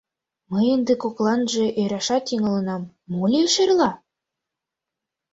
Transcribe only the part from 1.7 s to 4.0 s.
ӧрашат тӱҥалынам: мо лиеш эрла?